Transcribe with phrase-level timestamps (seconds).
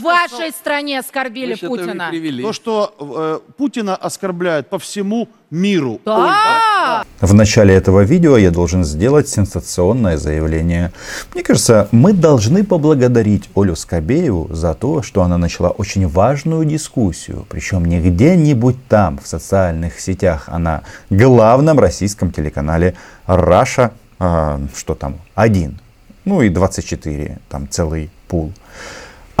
[0.00, 2.10] в вашей стране оскорбили Путина.
[2.42, 6.00] То, что э, Путина оскорбляют по всему миру.
[6.04, 7.04] Да.
[7.20, 10.92] В начале этого видео я должен сделать сенсационное заявление.
[11.34, 17.46] Мне кажется, мы должны поблагодарить Олю Скобееву за то, что она начала очень важную дискуссию.
[17.48, 22.94] Причем не где-нибудь там, в социальных сетях, а на главном российском телеканале
[23.26, 25.78] Раша, а, что там, один,
[26.24, 28.52] ну и 24, там целый пул.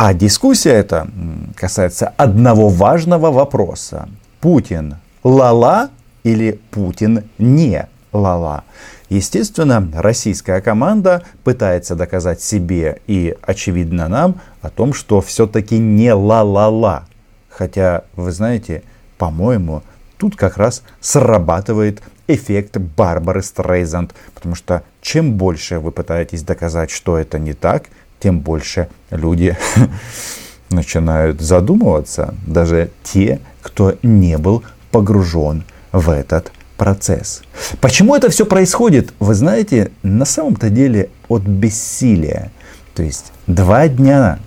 [0.02, 1.08] А дискуссия эта
[1.54, 4.08] касается одного важного вопроса.
[4.40, 5.90] Путин лала
[6.22, 8.64] или Путин не лала?
[9.10, 17.04] Естественно, российская команда пытается доказать себе и, очевидно, нам о том, что все-таки не ла-ла-ла.
[17.50, 18.82] Хотя, вы знаете,
[19.18, 19.82] по-моему,
[20.16, 24.14] тут как раз срабатывает эффект Барбары Стрейзанд.
[24.34, 27.88] Потому что чем больше вы пытаетесь доказать, что это не так,
[28.20, 29.56] тем больше люди
[30.70, 32.34] начинают задумываться.
[32.46, 37.42] Даже те, кто не был погружен в этот процесс.
[37.80, 39.12] Почему это все происходит?
[39.18, 42.52] Вы знаете, на самом-то деле от бессилия.
[42.94, 44.38] То есть два дня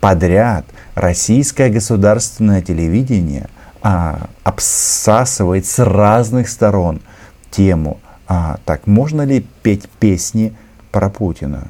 [0.00, 3.48] подряд российское государственное телевидение
[3.82, 7.00] а, обсасывает с разных сторон
[7.50, 10.54] тему, а, так можно ли петь песни
[10.92, 11.68] про Путина.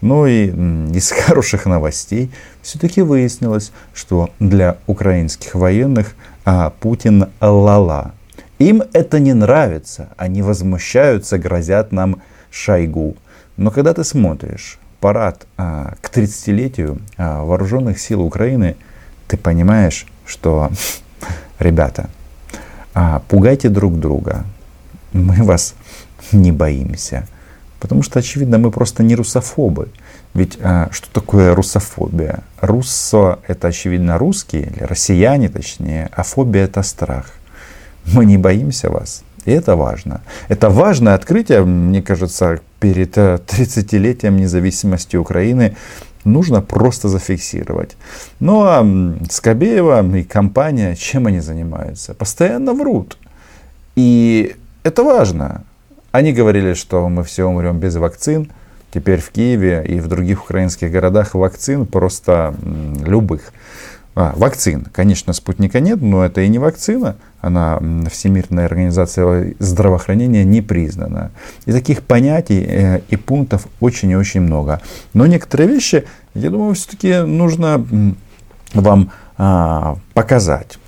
[0.00, 0.46] Ну и
[0.94, 2.30] из хороших новостей
[2.62, 8.12] все-таки выяснилось, что для украинских военных а, Путин лала.
[8.58, 13.16] Им это не нравится, они возмущаются, грозят нам Шойгу.
[13.56, 18.76] Но когда ты смотришь парад а, к 30-летию а, вооруженных сил Украины,
[19.28, 20.70] ты понимаешь, что,
[21.58, 22.10] ребята,
[22.94, 24.44] а, пугайте друг друга,
[25.12, 25.74] мы вас
[26.32, 27.26] не боимся.
[27.80, 29.88] Потому что, очевидно, мы просто не русофобы.
[30.34, 32.42] Ведь а, что такое русофобия?
[32.60, 37.26] Руссо— это, очевидно, русские, или россияне, точнее, а фобия— это страх.
[38.04, 39.22] Мы не боимся вас.
[39.44, 40.20] И это важно.
[40.48, 45.76] Это важное открытие, мне кажется, перед э, 30-летием независимости Украины
[46.24, 47.96] нужно просто зафиксировать.
[48.40, 48.86] Ну а
[49.30, 52.14] Скобеева и компания, чем они занимаются?
[52.14, 53.16] Постоянно врут.
[53.96, 55.64] И это важно.
[56.10, 58.50] Они говорили, что мы все умрем без вакцин.
[58.90, 62.54] Теперь в Киеве и в других украинских городах вакцин просто
[63.04, 63.52] любых.
[64.14, 67.16] А, вакцин, конечно, спутника нет, но это и не вакцина.
[67.40, 67.78] Она
[68.10, 71.30] Всемирная организация здравоохранения не признана.
[71.66, 74.80] И таких понятий э, и пунктов очень и очень много.
[75.12, 76.04] Но некоторые вещи,
[76.34, 77.86] я думаю, все-таки нужно
[78.74, 80.78] вам а, показать.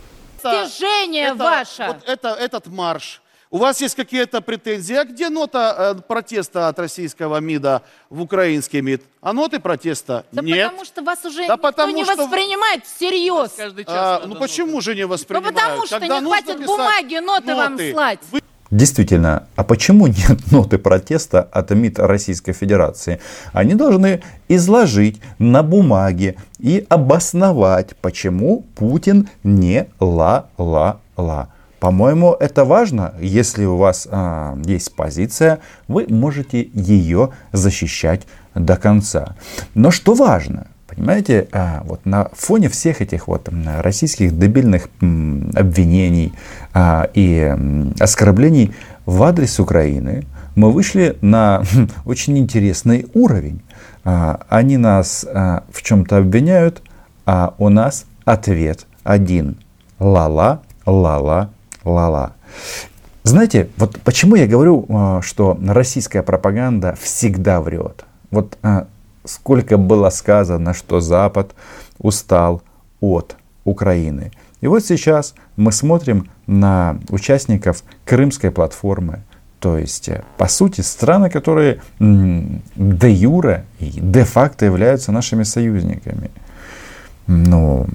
[0.42, 1.86] Достижение Это- ваше.
[1.86, 3.22] Вот это, этот марш.
[3.52, 4.94] У вас есть какие-то претензии?
[4.94, 9.02] А где нота э, протеста от российского МИДа в украинский МИД?
[9.20, 10.68] А ноты протеста Да нет.
[10.68, 13.50] потому что вас уже Да никто потому не что- воспринимает всерьез.
[13.56, 14.40] Каждый час А, ну ноты.
[14.40, 15.56] почему же не Ну воспринимают?
[15.56, 17.92] потому что Когда не хватит бумаги, ноты, вам ноты.
[17.92, 18.20] слать.
[18.30, 18.40] Вы-
[18.70, 23.18] Действительно, а почему нет ноты протеста от МИД Российской Федерации?
[23.52, 31.48] Они должны изложить на бумаге и обосновать, почему Путин не ла-ла-ла.
[31.80, 33.14] По-моему, это важно.
[33.20, 39.34] Если у вас а, есть позиция, вы можете ее защищать до конца.
[39.74, 40.66] Но что важно?
[40.86, 43.48] Понимаете, а, вот на фоне всех этих вот
[43.78, 46.34] российских дебильных м, обвинений
[46.74, 48.74] а, и м, оскорблений
[49.06, 50.26] в адрес Украины
[50.56, 53.62] мы вышли на хм, очень интересный уровень.
[54.04, 56.82] А, Они нас а, в чем-то обвиняют,
[57.24, 59.56] а у нас ответ один.
[59.98, 61.50] Ла-ла, ла-ла,
[61.84, 62.32] ла-ла.
[63.22, 68.04] Знаете, вот почему я говорю, а, что российская пропаганда всегда врет.
[68.30, 68.86] Вот а,
[69.24, 71.54] сколько было сказано, что Запад
[71.98, 72.62] устал
[73.00, 74.32] от Украины.
[74.60, 79.22] И вот сейчас мы смотрим на участников Крымской платформы,
[79.60, 86.30] то есть, э, по сути, страны, которые де юре и де-факто являются нашими союзниками.
[87.26, 87.86] Ну,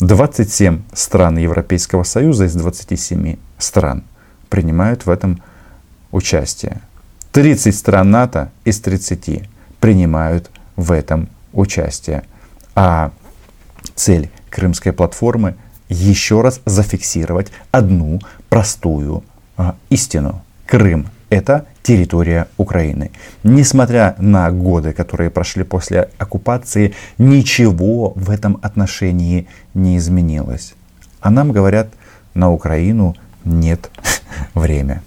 [0.00, 4.04] 27 стран Европейского Союза из 27 стран
[4.48, 5.42] принимают в этом
[6.10, 6.80] участие.
[7.32, 9.48] 30 стран НАТО из 30
[9.80, 12.24] принимают в этом участие.
[12.74, 13.12] А
[13.94, 15.56] цель Крымской платформы
[15.88, 19.24] еще раз зафиксировать одну простую
[19.56, 20.42] а, истину.
[20.66, 23.10] Крым– это территория Украины.
[23.42, 30.74] Несмотря на годы, которые прошли после оккупации, ничего в этом отношении не изменилось.
[31.20, 31.88] А нам говорят,
[32.34, 33.90] на Украину нет
[34.54, 35.02] время.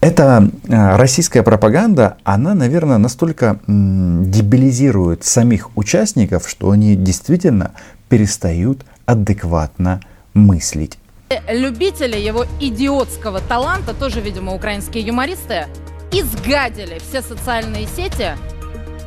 [0.00, 7.70] Эта э, российская пропаганда, она, наверное, настолько дебилизирует самих участников, что они действительно
[8.08, 10.00] перестают адекватно
[10.34, 10.98] мыслить.
[11.48, 15.66] Любители его идиотского таланта, тоже, видимо, украинские юмористы,
[16.12, 18.36] изгадили все социальные сети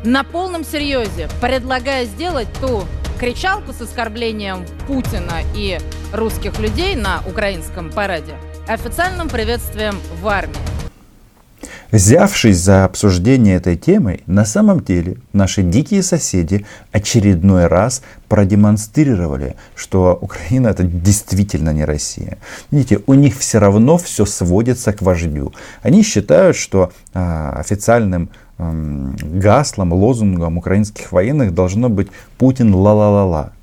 [0.03, 2.83] на полном серьезе, предлагая сделать ту
[3.19, 5.79] кричалку с оскорблением Путина и
[6.13, 8.35] русских людей на украинском параде
[8.67, 10.66] официальным приветствием в армии.
[11.91, 20.17] Взявшись за обсуждение этой темы, на самом деле наши дикие соседи очередной раз продемонстрировали, что
[20.19, 22.39] Украина это действительно не Россия.
[22.71, 25.53] Видите, у них все равно все сводится к вождю.
[25.81, 33.53] Они считают, что а, официальным м, гаслом, лозунгом украинских военных должно быть Путин ла-ла-ла-ла.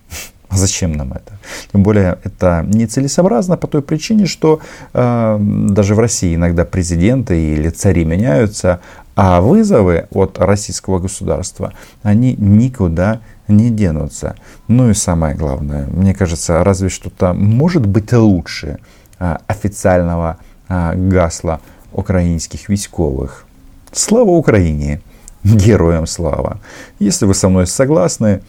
[0.55, 1.39] Зачем нам это?
[1.73, 4.61] Тем более это нецелесообразно по той причине, что
[4.93, 8.81] э, даже в России иногда президенты или цари меняются,
[9.17, 11.73] а вызовы от российского государства,
[12.03, 14.37] они никуда не денутся.
[14.69, 18.79] Ну и самое главное, мне кажется, разве что-то может быть лучше
[19.19, 21.61] э, официального э, гасла
[21.93, 23.47] украинских військовых.
[23.93, 25.01] Слава Украине!
[25.45, 26.59] Героям слава!
[26.99, 28.41] Если вы со мной согласны,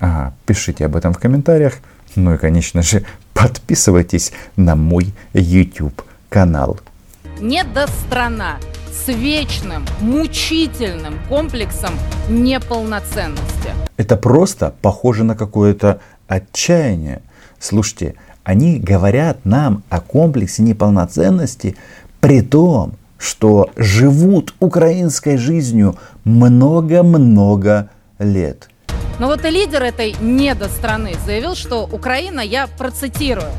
[0.00, 1.74] а, пишите об этом в комментариях.
[2.16, 3.04] Ну и, конечно же,
[3.34, 6.78] подписывайтесь на мой YouTube канал.
[7.40, 8.58] Недострана
[8.92, 11.94] с вечным, мучительным комплексом
[12.28, 13.70] неполноценности.
[13.96, 17.22] Это просто похоже на какое-то отчаяние.
[17.58, 18.14] Слушайте,
[18.44, 21.76] они говорят нам о комплексе неполноценности
[22.20, 28.68] при том, что живут украинской жизнью много-много лет.
[29.20, 33.50] Но вот и лидер этой недостраны заявил, что Украина, я процитирую,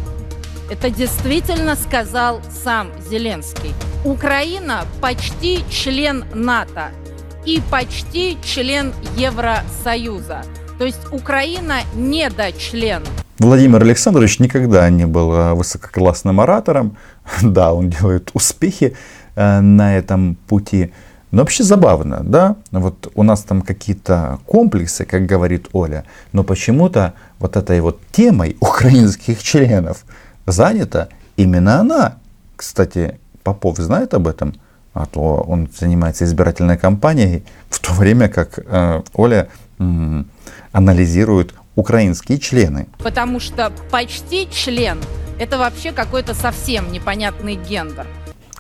[0.69, 3.73] это действительно сказал сам Зеленский.
[4.03, 6.89] Украина почти член НАТО
[7.45, 10.41] и почти член Евросоюза.
[10.77, 13.03] То есть Украина недочлен.
[13.39, 16.97] Владимир Александрович никогда не был э, высококлассным оратором.
[17.41, 18.95] Да, он делает успехи
[19.35, 20.91] э, на этом пути.
[21.35, 22.55] Но вообще забавно, да?
[22.71, 28.55] Вот у нас там какие-то комплексы, как говорит Оля, но почему-то вот этой вот темой
[28.61, 30.05] украинских членов
[30.45, 32.19] занята именно она.
[32.55, 34.53] Кстати, Попов знает об этом,
[34.93, 40.23] а то он занимается избирательной кампанией, в то время как э, Оля э,
[40.71, 42.87] анализирует украинские члены.
[42.99, 44.99] Потому что почти член–
[45.37, 48.07] это вообще какой-то совсем непонятный гендер.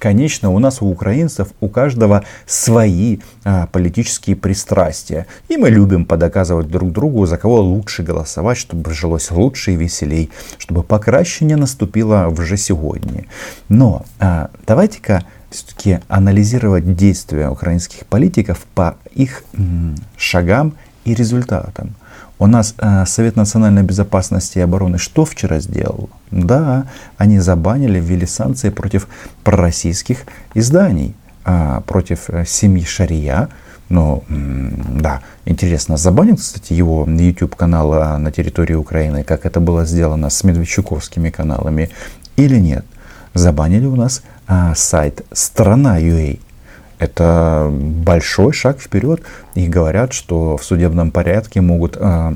[0.05, 5.25] Конечно, у нас у украинцев у каждого свои а, политические пристрастия.
[5.49, 10.29] И мы любим подоказывать друг другу, за кого лучше голосовать, чтобы жилось лучше и веселей,
[10.59, 13.25] чтобы покращение наступило уже сегодня.
[13.67, 21.95] Но а, давайте-ка все-таки анализировать действия украинских политиков по их м, шагам и результатам.
[22.37, 26.09] У нас э, Совет национальной безопасности и обороны что вчера сделал?
[26.31, 26.87] Да,
[27.17, 29.07] они забанили, ввели санкции против
[29.43, 31.15] пророссийских изданий,
[31.45, 33.47] э, против э, семьи Шария.
[33.87, 39.85] Ну, да, интересно, забанил, кстати, его YouTube канал э, на территории Украины, как это было
[39.85, 41.91] сделано с медведчуковскими каналами,
[42.35, 42.83] или нет?
[43.33, 46.39] Забанили у нас э, сайт страна.ua.
[46.99, 49.21] Это большой шаг вперед.
[49.53, 52.33] И говорят, что в судебном порядке могут э,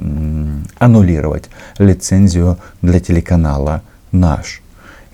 [0.77, 4.61] аннулировать лицензию для телеканала «Наш».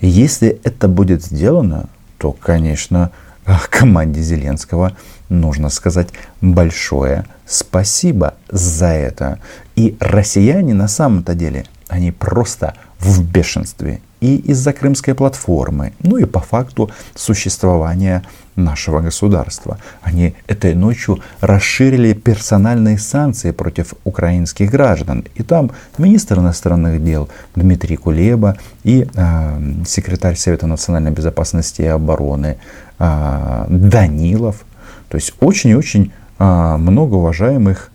[0.00, 1.88] Если это будет сделано,
[2.18, 3.10] то, конечно,
[3.70, 4.96] команде Зеленского
[5.28, 6.08] нужно сказать
[6.40, 9.38] большое спасибо за это.
[9.76, 16.24] И россияне на самом-то деле, они просто в бешенстве и из-за крымской платформы, ну и
[16.24, 18.22] по факту существования
[18.56, 19.78] нашего государства.
[20.00, 25.24] Они этой ночью расширили персональные санкции против украинских граждан.
[25.34, 32.56] И там министр иностранных дел Дмитрий Кулеба и э, секретарь Совета национальной безопасности и обороны
[32.98, 34.64] э, Данилов.
[35.08, 37.90] То есть очень-очень э, много уважаемых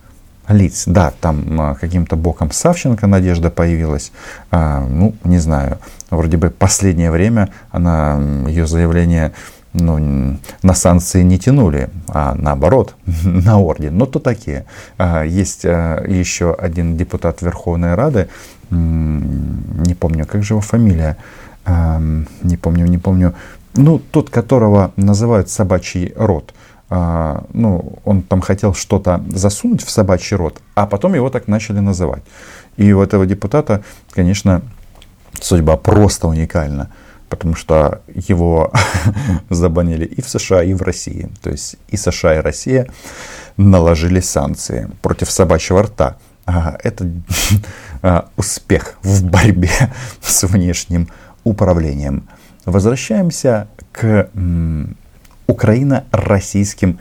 [0.52, 0.84] лиц.
[0.86, 4.12] Да, там а, каким-то боком Савченко Надежда появилась.
[4.50, 5.78] А, ну, не знаю.
[6.10, 9.32] Вроде бы последнее время она, ее заявление
[9.72, 12.94] ну, на санкции не тянули, а наоборот,
[13.24, 13.96] на орден.
[13.96, 14.66] Но то такие.
[14.98, 18.28] А, есть а, еще один депутат Верховной Рады,
[18.70, 21.18] не помню, как же его фамилия,
[21.66, 23.34] не помню, не помню.
[23.74, 26.54] Ну, тот, которого называют собачий род.
[26.94, 31.78] А, ну, он там хотел что-то засунуть в собачий рот, а потом его так начали
[31.78, 32.22] называть.
[32.76, 34.60] И у этого депутата, конечно,
[35.40, 36.90] судьба просто уникальна.
[37.30, 38.70] потому что его
[39.48, 41.30] забанили и в США, и в России.
[41.40, 42.86] То есть и США, и Россия
[43.56, 46.16] наложили санкции против собачьего рта.
[46.44, 47.10] Это
[48.02, 49.70] а, успех в борьбе
[50.20, 51.08] с внешним
[51.42, 52.28] управлением.
[52.66, 54.28] Возвращаемся к
[55.46, 56.98] украино-российским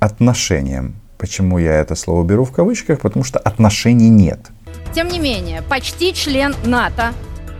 [0.00, 0.94] отношениям.
[1.18, 3.00] Почему я это слово беру в кавычках?
[3.00, 4.40] Потому что отношений нет.
[4.94, 7.12] Тем не менее, почти член НАТО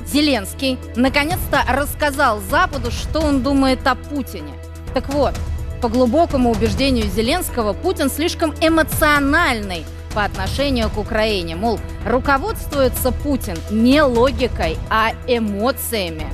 [0.07, 4.53] Зеленский наконец-то рассказал Западу, что он думает о Путине.
[4.95, 5.35] Так вот,
[5.81, 9.85] по глубокому убеждению Зеленского, Путин слишком эмоциональный
[10.15, 11.57] по отношению к Украине.
[11.57, 16.27] Мол, руководствуется Путин не логикой, а эмоциями.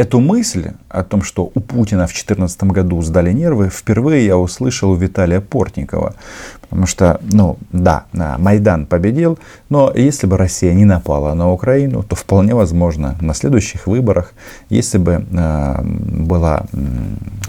[0.00, 4.92] Эту мысль о том, что у Путина в 2014 году сдали нервы, впервые я услышал
[4.92, 6.14] у Виталия Портникова.
[6.70, 12.14] Потому что, ну да, Майдан победил, но если бы Россия не напала на Украину, то
[12.14, 14.32] вполне возможно на следующих выборах,
[14.68, 16.62] если бы э, была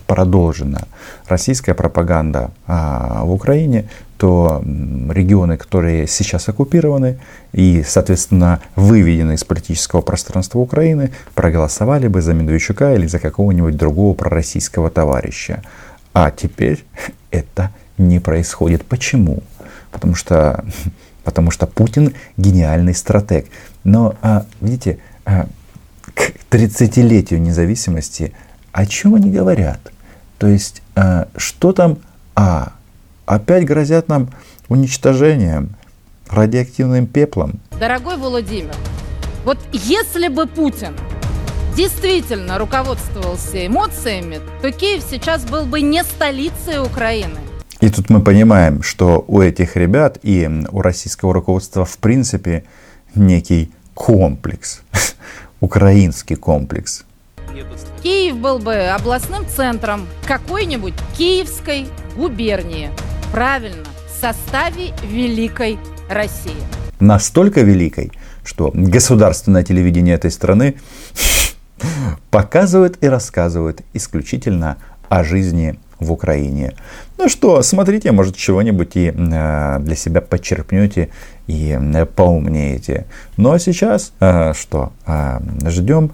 [0.08, 0.82] продолжена
[1.28, 2.74] российская пропаганда э,
[3.22, 3.88] в Украине,
[4.18, 4.64] то
[5.10, 7.20] регионы, которые сейчас оккупированы
[7.54, 14.16] и, соответственно, выведены из политического пространства Украины, проголосовали бы за Медведчука или за какого-нибудь другого
[14.16, 15.62] пророссийского товарища.
[16.14, 16.84] А теперь
[17.32, 18.86] это не происходит.
[18.86, 19.44] Почему?
[19.92, 20.64] Потому что,
[21.24, 23.48] потому что Путин гениальный стратег.
[23.84, 25.48] Но, а, видите, а,
[26.14, 28.34] к 30-летию независимости
[28.72, 29.80] о чем они говорят?
[30.38, 31.98] То есть, а, что там,
[32.36, 32.74] а,
[33.26, 34.30] опять грозят нам
[34.70, 35.76] уничтожением,
[36.30, 37.60] радиоактивным пеплом.
[37.80, 38.74] Дорогой Владимир,
[39.44, 40.96] вот если бы Путин
[41.76, 47.40] действительно руководствовался эмоциями, то Киев сейчас был бы не столицей Украины.
[47.82, 52.64] И тут мы понимаем, что у этих ребят и у российского руководства в принципе
[53.16, 54.84] некий комплекс,
[55.60, 57.04] украинский комплекс.
[58.04, 62.92] Киев был бы областным центром какой-нибудь киевской губернии.
[63.32, 66.54] Правильно, в составе Великой России.
[67.00, 68.12] Настолько великой,
[68.44, 70.76] что государственное телевидение этой страны
[72.30, 74.78] показывает и рассказывает исключительно
[75.10, 76.74] о жизни в Украине.
[77.18, 81.10] Ну что, смотрите, может чего-нибудь и э, для себя подчерпнете
[81.48, 83.06] и э, поумнеете.
[83.38, 84.92] Ну а сейчас э, что?
[85.66, 86.12] Ждем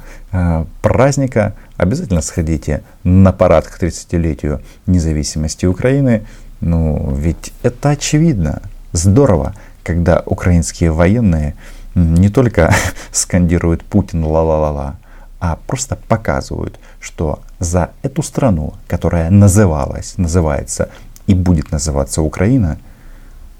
[0.81, 1.55] праздника.
[1.77, 6.25] Обязательно сходите на парад к 30-летию независимости Украины.
[6.59, 8.61] Ну, ведь это очевидно.
[8.91, 9.53] Здорово,
[9.83, 11.55] когда украинские военные
[11.95, 12.73] не только
[13.11, 14.97] скандируют Путин ла-ла-ла-ла,
[15.39, 20.89] а просто показывают, что за эту страну, которая называлась, называется
[21.27, 22.77] и будет называться Украина,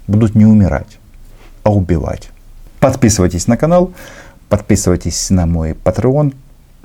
[0.06, 0.98] будут не умирать,
[1.62, 2.30] а убивать.
[2.80, 3.92] Подписывайтесь на канал,
[4.48, 6.34] подписывайтесь на мой Patreon.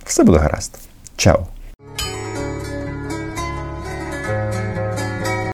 [0.06, 0.78] Все буде гаразд.
[1.16, 1.53] Чао!